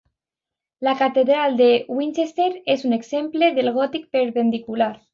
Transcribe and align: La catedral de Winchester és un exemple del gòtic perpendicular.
La 0.87 0.93
catedral 1.01 1.53
de 1.59 1.69
Winchester 1.97 2.49
és 2.77 2.89
un 2.91 2.99
exemple 3.01 3.55
del 3.61 3.73
gòtic 3.81 4.13
perpendicular. 4.19 4.95